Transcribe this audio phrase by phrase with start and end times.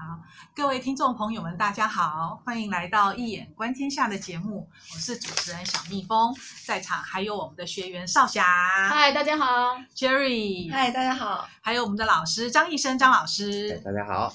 [0.00, 0.22] 好，
[0.54, 6.32] 各位听众朋友们，大家好，欢迎来到《一眼观天下》的节目，我是主持人小蜜蜂，
[6.64, 8.44] 在场还有我们的学员少霞，
[8.88, 14.32] 嗨，大家好，Jerry，嗨，大家好，还有我们的老师张医生张老师，大家好，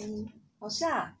[0.00, 0.26] 嗯，
[0.58, 1.14] 老师啊，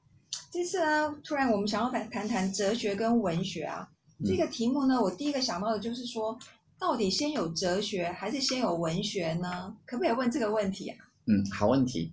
[0.50, 6.36] 这次呢，突然我们想要谈谈谈哲学跟文学啊，嗯、这个题目呢，我第一个想到的就是说，
[6.76, 9.72] 到底先有哲学还是先有文学呢？
[9.86, 10.98] 可不可以问这个问题啊？
[11.26, 12.12] 嗯，好问题。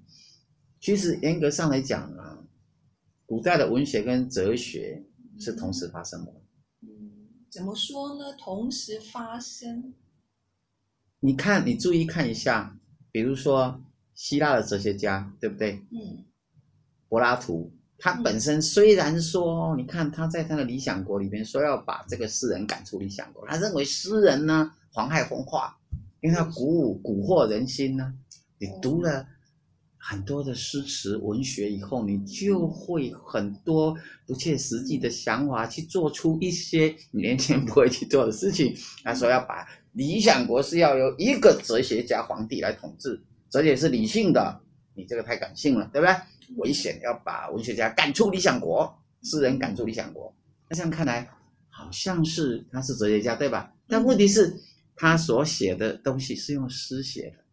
[0.79, 2.37] 其实严格上来讲啊，
[3.25, 5.03] 古代的文学跟哲学
[5.39, 6.33] 是同时发生的。
[6.81, 7.11] 嗯，
[7.49, 8.35] 怎么说呢？
[8.37, 9.93] 同时发生？
[11.21, 12.77] 你看，你注意看一下，
[13.11, 13.81] 比如说
[14.13, 15.81] 希腊的哲学家，对不对？
[15.91, 16.23] 嗯。
[17.09, 25.75] 柏拉图，他本身虽然说，你看他在他的《理想国》里边说要把这个诗人赶出理想国，他认为诗人呢妨害风化，
[26.21, 28.13] 因为他鼓舞蛊惑人心呢。
[28.59, 29.27] 你读了。
[30.07, 38.77] 很多的诗词文学以后，你就会很多不切实际的想法，去做出一些年轻不会去做的事情。
[39.03, 44.61] 他说要把理想国是要由一个哲学家皇帝来统治，哲学是理性的，
[44.93, 46.15] 你这个太感性了，对不对？
[46.57, 50.31] 危险，要把文学家赶出理想国，诗人赶出理想国。
[50.69, 51.27] 那这样看来，
[51.69, 53.73] 好像是他是哲学家，对吧？
[53.87, 54.55] 但问题是，
[54.95, 57.44] 他所写的东西是用诗写的。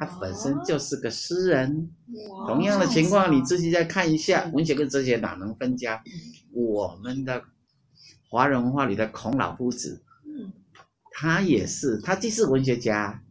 [0.00, 1.90] 他本身就是个诗人，
[2.46, 6.02] 同样的情况，你自己再看一下，文学跟哲学哪能分家？
[6.52, 7.44] 我们的
[8.30, 10.00] 华人文化里的孔老夫子，
[11.12, 13.22] 他也是，他既是文学家，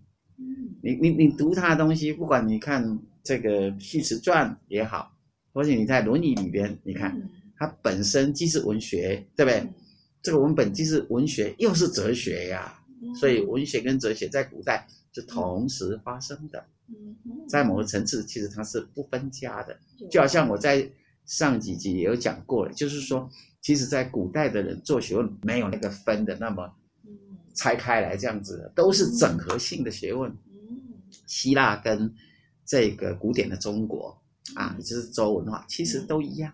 [0.84, 5.12] 你你你读他的东西，不管你看这个《叙慈传》也好，
[5.52, 7.20] 或者你在《论语》里边，你看
[7.58, 9.68] 他本身既是文学，对不对？
[10.22, 12.80] 这个文本既是文学，又是哲学呀，
[13.20, 14.86] 所以文学跟哲学在古代。
[15.14, 16.66] 是同时发生的，
[17.48, 19.78] 在某个层次，其实它是不分家的。
[20.10, 20.90] 就好像我在
[21.26, 23.30] 上几集也有讲过了，就是说，
[23.62, 26.74] 其实，在古代的人做学问没有那个分的那么
[27.54, 30.36] 拆开来这样子的，都是整合性的学问。
[31.26, 32.14] 希腊跟
[32.66, 34.20] 这个古典的中国
[34.56, 36.52] 啊，也就是周文化，其实都一样，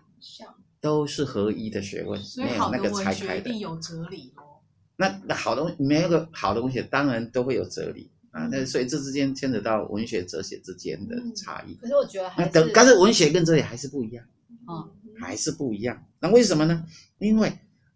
[0.80, 3.48] 都是合一的学问，没有那个拆开的。
[3.48, 4.60] 一定有哲理哦。
[4.96, 8.10] 那那好东西，没有个好的文学，当然都会有哲理。
[8.36, 11.74] 啊，那所以这之间牵扯到文学、哲学之间的差异。
[11.76, 14.22] 可是我觉得还是，但但是文学跟哲学还是不一样，
[14.66, 14.84] 啊，
[15.18, 16.04] 还是不一样。
[16.20, 16.84] 那为什么呢？
[17.18, 17.50] 因为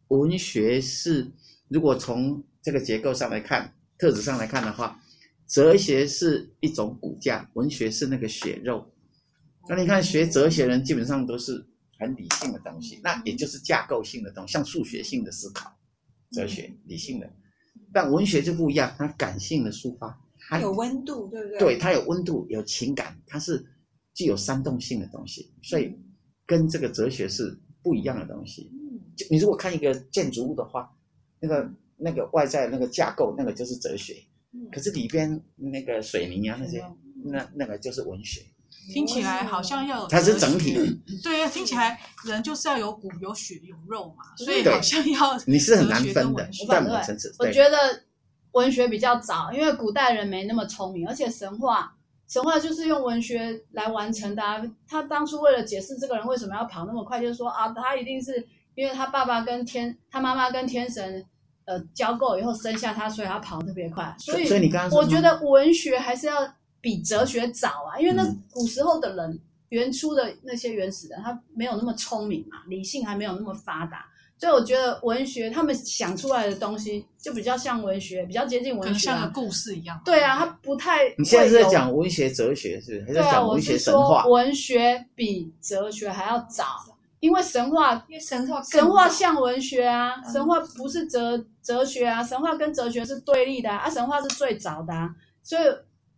[0.09, 1.31] 文学是，
[1.69, 4.99] 如果从这个结构上来看、特质上来看的话，
[5.47, 8.91] 哲学是一种骨架，文学是那个血肉。
[9.69, 11.63] 那你看学哲学人基本上都是
[11.99, 15.71] 很理性的东西，那也就是架构性的东西，像数学性的思考，
[16.33, 17.31] 哲学理性的。
[17.93, 20.19] 但文学就不一样，它感性的抒发。
[20.51, 21.59] 它有温度，对不对？
[21.61, 23.65] 对，它有温度，有情感，它是
[24.13, 25.97] 具有煽动性的东西，所以
[26.45, 28.69] 跟这个哲学是不一样的东西。
[29.17, 30.91] 就你如果看一个建筑物的话，
[31.39, 34.17] 那个那个外在那个架构，那个就是哲学，
[34.73, 36.85] 可是里边那个水泥啊那些，
[37.25, 38.43] 那那个就是文学。
[38.93, 40.75] 听起来好像要有它是整体。
[41.23, 47.33] 对啊，听起来人就是要有骨有血有肉嘛，所以好像要你是很难分的，在某个层次。
[47.39, 47.77] 我觉得。
[48.53, 51.95] 文学比较早，因为古代人没那么聪明，而且神话，
[52.27, 54.61] 神话就是用文学来完成的啊。
[54.89, 61.25] 他当初为了解释这个人为什么要跑那么快，就是说啊，他一定是因为他爸爸跟天，他妈妈跟天神
[61.65, 64.15] 呃交够以后生下他，所以他跑得特别快。
[64.19, 66.37] 所以，所以你刚刚，我觉得文学还是要
[66.81, 74.07] 比哲学早啊，因为那古时候的人，原初的那些原始人，他没有那么聪明嘛，理性还没有那么发达。
[74.41, 80.01] 所以我觉得文学他们想出来的东西就比较像文学，比较接近文学，啊，像个故事一样。
[80.03, 81.15] 对啊，他不太。
[81.19, 83.19] 你现在是在讲文学哲学是不是？
[83.19, 84.01] 还是讲文学神话？
[84.01, 86.65] 对啊，我是说文学比哲学还要早，
[87.21, 95.11] 因为神话，因为神话神话像文学啊，神话不是哲哲学啊，神话跟哲学是对立的啊，啊神话是最早的啊，
[95.43, 95.63] 所以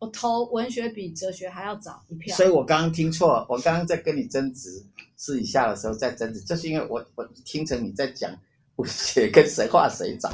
[0.02, 2.36] 我投文学比哲学还要早一票。
[2.36, 4.84] 所以我刚刚听错了，我刚刚在跟你争执。
[5.16, 8.28] 私底下的时候在争执，就是因为我我听成你在讲
[8.74, 10.28] 文学跟神话谁早，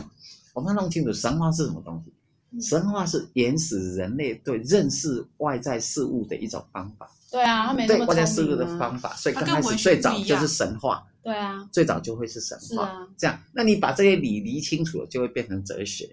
[0.55, 2.67] 我们要弄清楚神话是什么东西。
[2.67, 7.07] 神话是原始人类对认识外在事物的一种方法。
[7.31, 11.07] 对啊，他没对外在事物的方法，所以刚开始最早就是神话。
[11.23, 12.87] 对啊，最早就会是神话。
[12.87, 16.09] 啊、这样，那你把这些理理清楚了，就会变成哲学。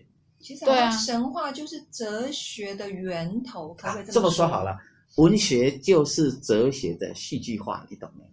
[0.45, 3.73] 其实，对啊，神话就是哲学的源头。
[3.73, 4.77] 可可这，这么说好了，
[5.15, 8.23] 文学就是哲学的戏剧化，你懂没？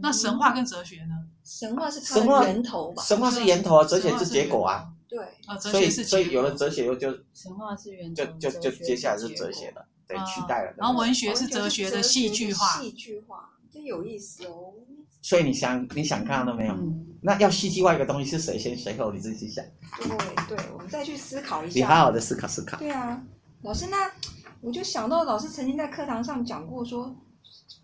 [0.00, 1.14] 那神话跟哲学呢？
[1.42, 3.02] 神话是它的源头吧？
[3.02, 4.86] 神话是源头啊，哲学是结果啊。
[5.08, 10.74] 对啊，所以所以有了哲学又就神话是源头，就就就接下来是哲学了，对，取代了。
[10.76, 13.50] 然后文学是哲学的戏剧化，戏剧化。
[13.76, 14.72] 真有意思哦。
[15.20, 16.72] 所以你想，你想看到没有？
[16.72, 19.62] 嗯，那要戏剧化一个东西是谁先谁后，你自己想。
[19.98, 21.74] 对对，我们再去思考一下。
[21.74, 22.78] 你好好的思考思考。
[22.78, 23.22] 对啊，
[23.62, 24.10] 老师，那
[24.62, 27.14] 我就想到老师曾经在课堂上讲过说，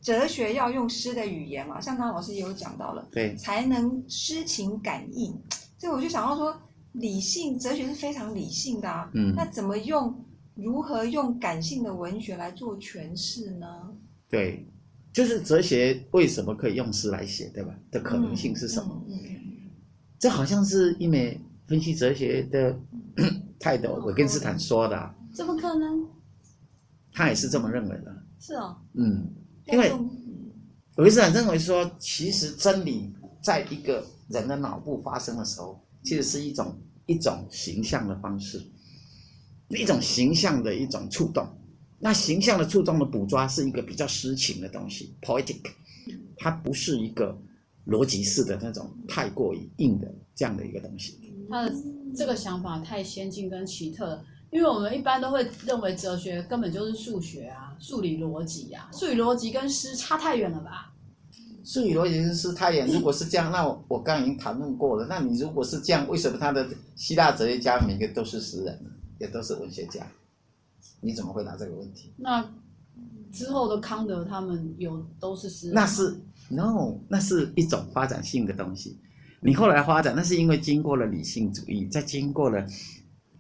[0.01, 5.39] 哲学要用诗的语言嘛，像刚刚老师也有讲到了，对，才能诗情感应。
[5.77, 6.57] 所以我就想到说，
[6.93, 10.25] 理性哲学是非常理性的啊，嗯，那怎么用？
[10.55, 13.67] 如何用感性的文学来做诠释呢？
[14.29, 14.69] 对，
[15.13, 17.75] 就是哲学为什么可以用诗来写，对吧？
[17.91, 19.05] 的可能性是什么？
[19.09, 19.71] 嗯嗯嗯、
[20.19, 22.79] 这好像是一枚分析哲学的
[23.61, 26.09] 泰斗维根斯坦说的、啊，怎么可能？
[27.13, 28.23] 他也是这么认为的。
[28.41, 29.29] 是哦，嗯，
[29.67, 29.93] 因为
[30.97, 36.75] 维根斯坦认为说，其实真理在一个人的脑部发生的时候，其实是一种
[37.07, 38.63] 一种形象的方式。
[39.69, 41.47] 一种形象的一种触动，
[42.05, 45.61] 那形象的触动的捕捉是一个比较诗情的东西，poetic，
[46.37, 47.41] 它不是一个
[47.87, 51.17] 逻辑式的那种太过于硬的这样的一个东西。
[51.49, 51.73] 他的
[52.17, 60.93] 这个想法太先进跟奇特了，因为我们一般都会认为哲学根本就是数学啊、数理逻辑啊，数理逻辑跟诗差太远了吧？
[61.65, 65.07] 数理逻辑跟诗太远，如果是这样，那我我刚刚已经谈论过了。
[65.09, 68.77] 那你如果是这样，为什么他的希腊哲学家每个都是诗人？
[69.21, 70.05] 也都是文学家，
[71.03, 72.15] 你怎么回答这个问题？
[72.17, 72.49] 那
[73.33, 75.73] 之后的康德他们有都是诗？
[75.75, 76.17] 那是
[76.49, 78.99] no，那是一种发展性的东西。
[79.41, 82.65] 你后来发展，那是因为经过了理性主义，再经过了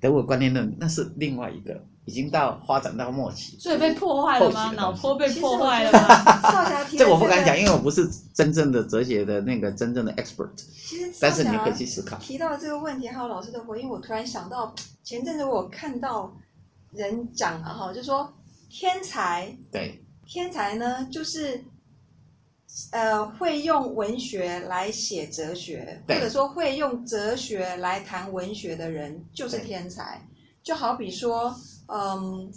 [0.01, 4.73] 德国观念论，那是另外一个，已经到发展到末期，所以被破坏了吗？
[4.73, 6.85] 脑波被破坏了吗？
[6.99, 10.51] 这我不敢讲，因为我不是真正的哲学的那个真正的 expert。
[10.57, 12.17] 其实，但是你可以去思考。
[12.19, 14.75] 提到这个问题，还有老师的回应，我突然想到。
[15.05, 16.33] 前阵子我看到
[16.93, 18.33] 人讲了哈，就说
[18.69, 21.63] 天才，对，天才呢就是
[22.91, 30.21] 呃会用文学来写哲学，或者说会用哲学来谈文学的人就是天才。
[30.63, 31.55] 就好比说，
[31.89, 32.53] 嗯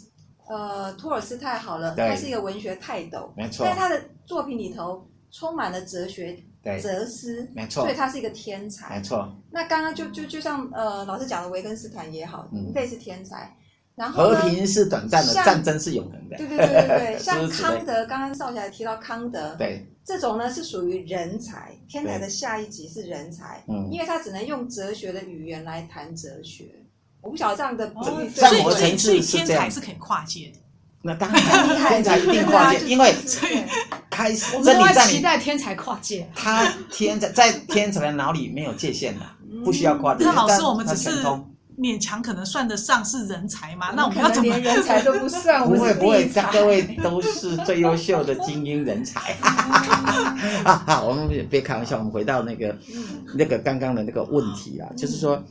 [0.47, 6.37] 呃托尔斯泰好了，他是一个文学泰斗，没错，在他的作品里头充满了哲学。
[6.81, 9.31] 哲思，没错，所以他是一个天才，没错。
[9.51, 13.55] 那刚刚就就就像呃老师讲的维根斯坦也好，嗯，类似天才。
[13.95, 16.37] 然后和平是短暂的，战争是永恒的。
[16.37, 26.65] 对对对对对， 像康德，刚刚少侠提到康德，对，这种呢是属于人才，天才的下一级是人才，嗯，因为他只能用哲学的语言来谈哲学。
[27.21, 30.59] 我不晓得这样的比喻，所以所以天才是可以跨界的。
[31.01, 31.41] 那当然，
[31.89, 33.15] 天才一定跨界，因为
[34.09, 36.29] 开始，我们都在期待天才跨界。
[36.35, 39.25] 他天才在天才的脑里没有界限的，
[39.63, 40.25] 不需要跨界。
[40.25, 41.23] 那老师，我们只是
[41.77, 43.91] 勉强可能算得上是人才嘛？
[43.95, 45.63] 那我们要怎么连人才都不算？
[45.67, 49.33] 不会不会，各位都是最优秀的精英人才。
[50.63, 52.75] 啊好，我们别开玩笑，我们回到那个
[53.35, 55.43] 那个刚刚的那个问题啊，就是说。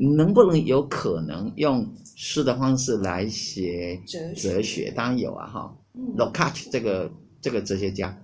[0.00, 1.84] 能不能有可能用
[2.14, 4.00] 诗的方式来写
[4.36, 4.92] 哲学？
[4.94, 5.74] 当然有啊，哈。
[6.16, 7.10] 卢卡奇这个
[7.42, 8.16] 这个哲学家，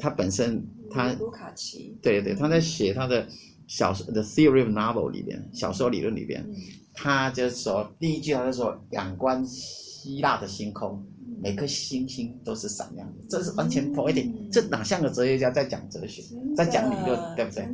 [0.00, 3.24] 他本身他卢卡奇，对对，他在写他的
[3.66, 6.44] 小说《The Theory of Novel》里边，小说理论里边，
[6.94, 11.04] 他就是说第一句他就说：“仰观希腊的星空，
[11.42, 16.22] 每颗星星都是闪亮的。”这是完全 poetic，这哪像个哲学家在讲哲学，
[16.56, 17.68] 在讲理论，对不对？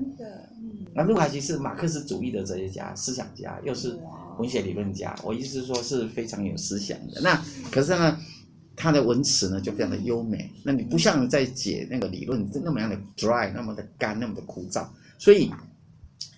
[0.94, 3.98] 那卢卡奇是马克思主义的哲学家、思想家，又是
[4.38, 5.14] 文学理论家。
[5.22, 7.20] 我意思是说，是非常有思想的。
[7.22, 8.18] 那可是呢，
[8.76, 10.50] 他的文词呢就非常的优美。
[10.62, 14.86] 那你不像在解那个理论，那么样的 dry，那么的干，那么的枯燥。
[15.18, 15.50] 所以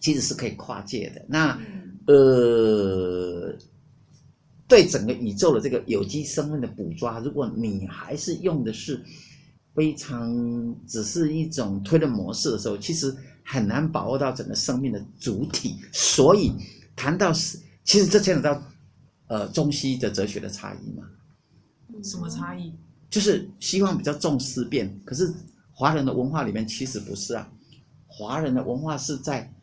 [0.05, 1.25] 其实是可以跨界的。
[1.27, 1.59] 那
[2.07, 3.57] 呃，
[4.69, 9.03] 对整个宇宙的这个有机生命的捕捉，如果你还是用的是
[9.75, 13.17] 非常只是一种推论模式的时候，其实。
[13.47, 16.51] 很难把握到整个生命的主体，所以
[16.97, 18.63] 谈到是，其实这牵扯到，
[19.27, 21.05] 呃，中西的哲学的差异嘛。
[22.03, 22.73] 什么差异？
[23.11, 25.31] 就是西方比较重思辨，可是
[25.75, 27.47] 华人的文化里面其实不是啊。
[28.07, 29.54] 华人的文化是在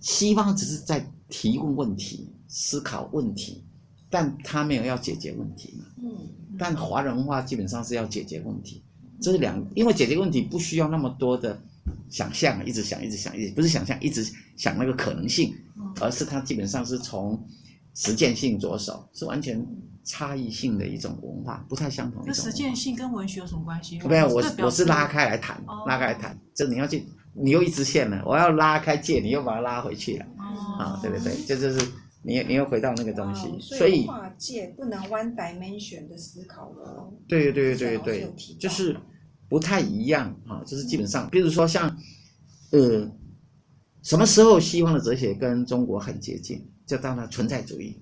[0.00, 3.64] 西方只是在提问问题、思考问题，
[4.10, 5.84] 但他没有要解决问题嘛。
[6.02, 6.12] 嗯。
[6.58, 8.82] 但华人文化基本上是要解决问题，
[9.20, 11.60] 这是两，因为解决问题不需要那么多的。
[12.08, 14.24] 想象，一直想，一直想，一直不是想象，一直
[14.56, 15.52] 想那个可能性，
[16.00, 17.40] 而是他基本上是从
[17.94, 19.64] 实践性着手，是完全
[20.04, 22.22] 差异性的一种文化，不太相同。
[22.24, 24.00] 那实践性跟文学有什么关系？
[24.00, 27.04] 没有，我我是拉开来谈，拉开来谈，就你要去，
[27.38, 30.26] 你又一直线了，我要拉开界，你又把它拉回去了，
[30.78, 31.86] 啊，对对对，这就是
[32.22, 37.12] 你你又回到那个东西，所以跨界不能 one dimension 的思考了。
[37.28, 38.96] 对对对对对，就是。
[39.48, 41.88] 不太一样啊，就是基本上，比如说像，
[42.72, 43.08] 呃，
[44.02, 46.68] 什么时候西方的哲学跟中国很接近？
[46.84, 47.96] 就到那存在主义，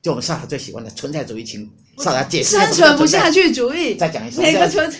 [0.00, 2.56] 就我们萨塔最喜欢的存在主义，情萨塔解释。
[2.56, 3.94] 生存不下去主义。
[3.96, 4.40] 再讲一次。
[4.40, 4.90] 哪个存？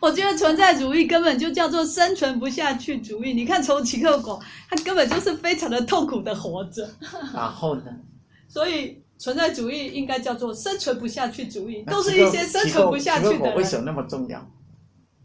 [0.00, 3.32] 我觉得存在主义根本就叫做生存不下去主义。
[3.32, 6.88] 你看，从齐克果，他根本就是非常的痛苦的活着。
[7.34, 7.84] 然后呢？
[8.48, 13.56] 所以存在主义应该叫做生存不下去主义，都是一些生存不下去的人。
[13.56, 14.46] 为什么那么重要？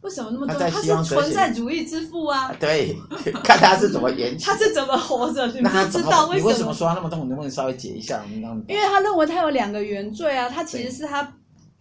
[0.02, 0.70] 为什么那么重要？
[0.70, 2.52] 他是存在主义之父啊！
[2.60, 2.98] 对，
[3.44, 4.36] 看他是怎么演。
[4.42, 5.46] 他是怎么活着？
[5.48, 6.40] 你不知道为什么？
[6.40, 7.26] 你为什么说他那么痛苦？
[7.26, 8.20] 能不能稍微解一下？
[8.68, 11.32] 因为他认为他有两个原罪啊，他其实是他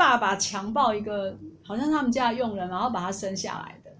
[0.00, 3.90] 爸爸强暴一个，好像他们家的佣人，然后把他生下来的。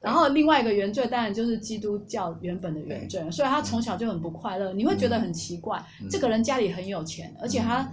[0.00, 4.72] 然后另外一个原罪当然就是基督教原本的原罪，所以他从小就很不快乐。
[4.72, 7.86] 你会觉得很奇怪，这个人家里很有钱，而且他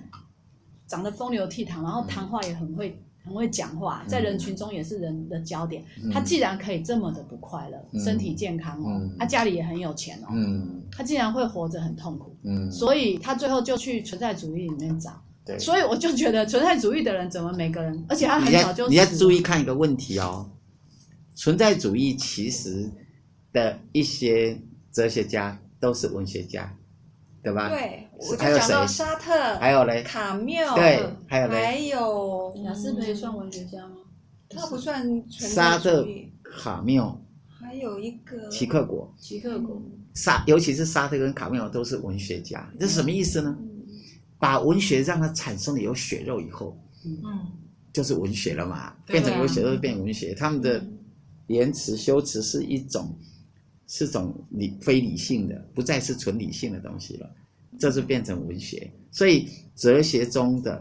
[0.88, 2.98] 长得风流倜傥，然后谈话也很会。
[3.22, 5.84] 很会讲话，在人群中也是人的焦点。
[6.02, 15.22] 嗯、他既然可以这么的不快乐，嗯、身体健康哦，嗯、他家里也很有钱哦，嗯、他竟然会活着很痛苦，嗯、所以他最后就去存在主义里面找。
[15.50, 20.50] 对所以我就觉得存在主义的人怎么每个人，而且他很早就你要，你要注意看一个问题哦，
[21.36, 22.90] 存在主义其实
[23.52, 24.60] 的一些
[24.92, 26.76] 哲学家都是文学家。
[27.42, 27.70] 对吧？
[27.70, 33.96] 对，我就讲到沙特，还有嘞，卡缪，对，还有嘞，还有雅斯培算文学家吗？
[34.50, 35.24] 他不算。
[35.30, 36.06] 沙特、
[36.44, 39.82] 卡缪，还有一个齐克果，齐克果，
[40.14, 43.58] 沙，尤其是沙特跟卡缪都是文学家，这是什么意思呢？
[44.40, 47.22] 把文学让它产生了有血肉以后，嗯，
[47.94, 50.84] 就是文学了嘛，变成有血肉变文学，他们的
[51.48, 53.16] 言辞修辞是一种。
[53.92, 57.28] 是种理非理性的，不再是纯理性的东西了，
[57.80, 58.88] 这就变成文学。
[59.10, 60.80] 所以哲学中的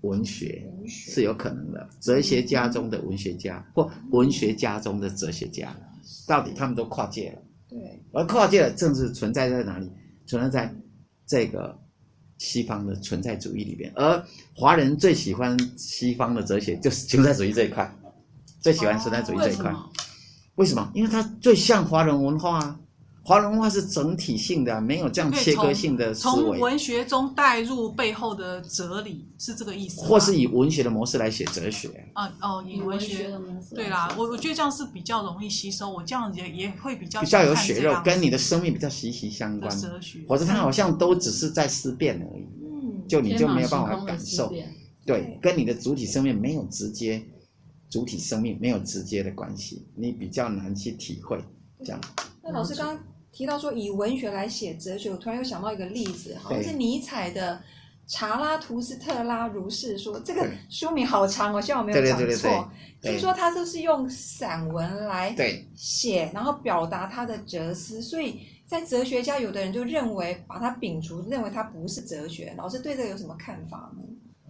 [0.00, 5.72] 文学是有可能的，哲学家中的文学家或文学家中的哲学家，
[6.26, 7.42] 到底他们都跨界了。
[7.68, 9.88] 对，而跨界了，正是存在在哪里？
[10.26, 10.74] 存在在
[11.24, 11.78] 这个
[12.40, 13.92] 西方的存在主义里边。
[13.94, 17.94] 而华人最喜欢西方的哲学，就是存在主义这一块，
[18.60, 19.70] 最喜欢存在主义这一块。
[20.54, 20.90] 为什么？
[20.94, 22.80] 因为它最像华人文化啊！
[23.22, 26.34] 华人文化是整体性的，没有这样切割性的思维。
[26.34, 30.00] 从文学中带入背后的哲理，是这个意思。
[30.00, 31.88] 或是以文学的模式来写哲学。
[32.14, 33.74] 啊哦，以文学的模式。
[33.74, 35.90] 对啦，我我觉得这样是比较容易吸收。
[35.90, 39.70] 我这样也也会比较比较有血肉，跟你的生命比较息息相关。
[39.78, 42.46] 哲学，或者它好像都只是在思辨而已。
[42.62, 44.52] 嗯，就你就没有办法感受。
[45.04, 47.22] 对，跟你的主体生命没有直接。
[47.90, 51.36] 主体生命没有直接的关系，你比较难去体会
[51.84, 52.00] 这样。
[52.50, 57.54] 那老师刚刚提到说以文学来写哲学，我突然又想到一个例子，好像是尼采的
[58.12, 62.68] 《查拉图斯特拉如是说》，这个书名好长哦，希望我没有讲错。
[63.00, 65.34] 听说他就是用散文来
[65.74, 72.52] 写，然后表达他的哲思，所以在哲学家有的人就认为把它摒除，认为它不是哲学。
[72.58, 74.02] 老师对这个有什么看法呢？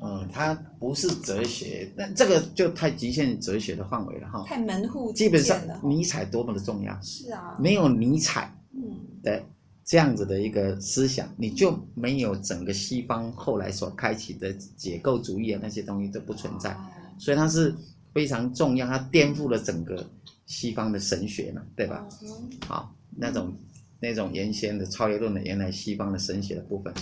[0.02, 4.44] 嗯，它不是哲学，那这个就太局限哲学的范围了哈。
[4.46, 5.12] 太门户。
[5.12, 6.98] 基本上，尼采多么的重要。
[7.02, 7.56] 是啊。
[7.60, 9.42] 没有尼采，嗯，的
[9.84, 16.70] 这样子的一个思想，嗯、你就没有整个西方后来所开启的解构主义啊那些东西都不存在。
[16.70, 17.74] 啊、所以它是
[18.14, 20.04] 非常重要，它颠覆了整个
[20.46, 22.08] 西方的神学嘛，对吧？
[22.22, 22.28] 嗯、
[22.66, 23.52] 好，那种。
[24.02, 26.92] 那种原先的超越论的原来西方的神学的部分，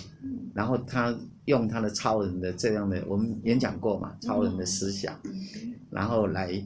[0.52, 5.16] 然后他用他的超人的这样的，我们演讲过嘛，超人的思想，
[5.90, 6.60] 然后来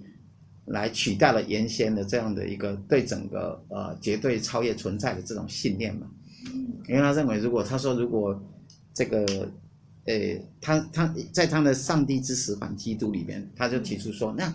[0.64, 6.10] 来取代了原先的这样的一个对整个呃绝对超越存在的这种信念嘛，
[6.88, 8.42] 因为他认为如果他说如果
[8.94, 9.26] 这个
[10.06, 10.14] 呃
[10.62, 14.50] 他他在他的上帝之死反基督里面，他就提出说那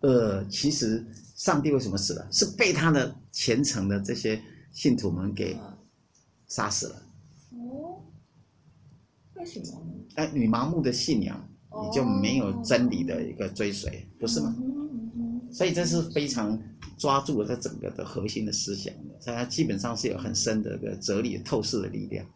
[0.00, 1.02] 呃其实
[1.34, 2.28] 上帝为什么死了？
[2.30, 4.38] 是被他的虔诚的这些。
[4.76, 5.56] 信徒们给
[6.48, 7.02] 杀死了。
[7.52, 8.04] 哦，
[9.36, 9.92] 为什么呢？
[10.16, 14.54] 哎，你盲目的信仰，你就没有真理的一个追随，不是吗？
[15.50, 16.60] 所以这是非常
[16.98, 22.26] 抓住了它整个的核心的思想的，所以它基本上是有很深的一个哲理透视的力量。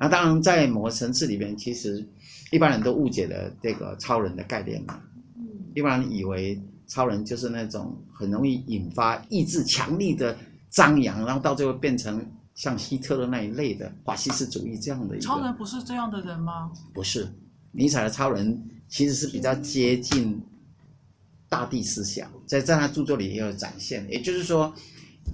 [0.00, 2.04] 那当然，在某个层次里面，其实
[2.50, 5.00] 一般人都误解了这个超人的概念嘛。
[5.76, 10.36] 一般人以为超人就是那种很容易引发意志强力的。
[10.72, 12.24] 张扬，然后到最后变成
[12.54, 15.24] 像希特勒那一类的法西斯主义这样的一个。
[15.24, 16.72] 超人不是这样的人吗？
[16.94, 17.28] 不是，
[17.70, 20.40] 尼采的超人其实是比较接近
[21.48, 24.04] 大地思想，在在他著作里也有展现。
[24.10, 24.72] 也就是说，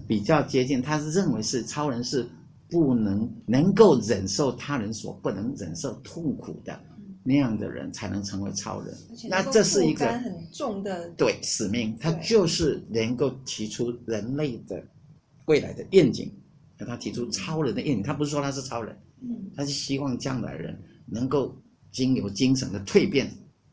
[0.09, 2.29] 比较接近，他是认为是超人是
[2.69, 6.79] 不能能够忍受他人所不能忍受痛苦的
[7.23, 8.93] 那样的人才能成为超人。
[9.31, 14.83] 那这是一个很重的对使命，他就是能够提出人类的
[15.49, 16.31] 未来的愿景，
[16.79, 18.03] 他提出超人的愿景。
[18.03, 21.53] 他不是说他是超人，嗯他是希望将来人能够
[21.91, 23.29] 经由精神的蜕变。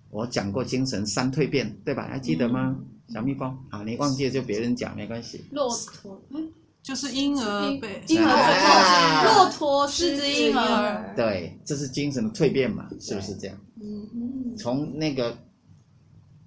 [0.09, 2.07] 我讲过精神三蜕变，对吧？
[2.07, 2.75] 还记得吗？
[3.09, 5.43] 小蜜蜂啊，你忘记了就别人讲没关系。
[5.51, 6.49] 骆驼，嗯，
[6.81, 13.57] 就是婴儿被婴儿啊最后，骆驼、狮子、婴儿，儿，对，这是精神的蜕变嘛，是不是这样？
[13.79, 15.37] 嗯嗯，从那个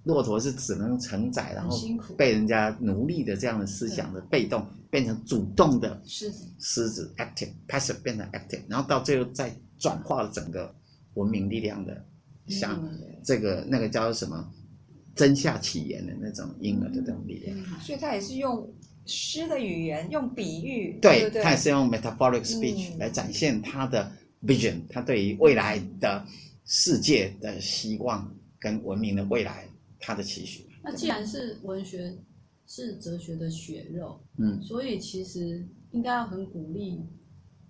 [0.09, 1.77] 骆驼是只能承载，然后
[2.17, 10.73] 被人家奴隶的这样的思想的被动，变成主动的狮子，狮子 active passive 变成 active，然后到最后再转化了整个
[11.13, 12.03] 文明力量的，
[12.47, 12.81] 像
[13.23, 14.51] 这个那个叫什么？
[15.15, 17.57] 真下起源的那种婴儿的这种力量。
[17.81, 18.65] 所以他也是用
[19.05, 21.29] 诗的语言，用比喻，对？
[21.43, 22.99] 他也是用 metaphoric speech 嗯。
[22.99, 24.09] 来展现他的
[24.45, 26.25] vision，他对于未来的
[26.63, 29.67] 世界的希望跟文明的未来
[29.99, 30.67] 他的期许。
[30.83, 32.17] 那既然是文学，
[32.65, 37.03] 是哲学的血肉，嗯，所以其实应该要很鼓励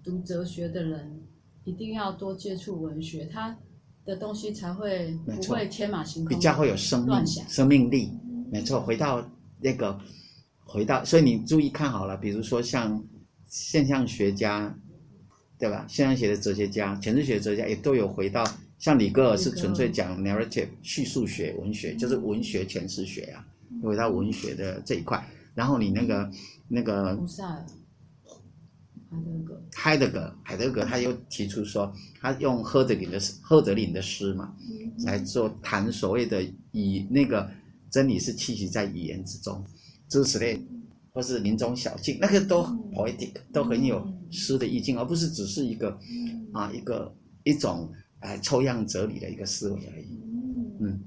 [0.04, 1.22] 读哲学的人，
[1.64, 3.58] 一定要多接触文学，他
[4.06, 7.26] 的东西才会不会天马行空，比较会有生命。
[7.26, 8.12] 生命力。
[8.52, 9.24] 没错，回到
[9.62, 10.00] 那个，
[10.66, 13.04] 回到，所以你注意看好了，比如说像
[13.48, 14.76] 现象学家，
[15.60, 15.86] 对吧？
[15.88, 18.44] 现象学的哲学家、诠释学的哲学家也都有回到，
[18.80, 23.46] 像李戈尔是纯粹讲 narrative 叙述学文学，就是文学诠释学啊，
[23.84, 25.24] 因为他文学的这一块。
[25.54, 26.32] 然后你那个
[26.70, 27.66] 那个胡塞尔、
[29.10, 34.56] 海德格，海德格，海德格他又提出说，他用赫德林的赫德林的诗嘛，
[35.06, 37.50] 来做谈所谓的以那个
[37.92, 39.66] 真理是栖息在语言之中，
[40.08, 40.66] 诸如此类，
[41.12, 46.00] 或是林中小径，那个都 poetic，都很有诗的意境，而不是只是一个
[46.54, 50.20] 啊一个一种哎抽样哲理的一个思维而已。
[50.82, 51.00] 嗯，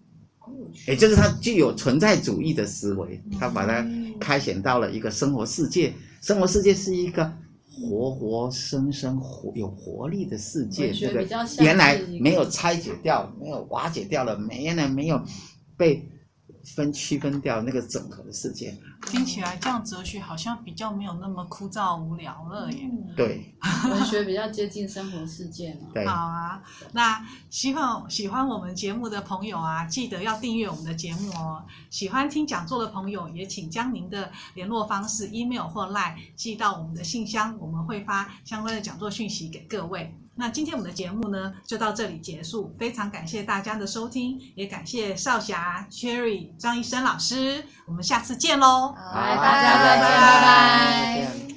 [0.87, 3.87] 也就是他具有存在主义的思维，他把它
[4.21, 7.32] 开显到了一个生活世界，生活世界是一个
[7.71, 11.26] 活活生生活有活力的世界，这个
[11.60, 15.23] 原来没有拆解掉，没有瓦解掉了，没原来没有
[15.76, 16.06] 被
[16.64, 18.76] 分区分掉那个整合的世界。
[19.06, 22.88] 听起来这样哲学好像比较没有那么枯燥无聊了耶。
[23.16, 23.52] 对
[23.90, 25.88] 文学比较接近生活世界嘛。
[25.92, 31.64] 对好，啊，那希望喜欢我们节目的朋友啊，记得要订阅我们的节目哦。
[31.90, 40.14] 喜欢听讲座的朋友，也请将您的联络方式、email 或 line 寄到我们的信箱，我们会发相关的讲座讯息给各位。
[40.34, 42.75] 那今天我们的节目呢，就到这里结束。
[42.78, 47.64] 非常感谢大家的收听，也感谢少侠、Cherry、张医生老师。
[47.86, 48.95] 我们下次见喽！
[48.97, 51.51] 拜拜大家再见拜拜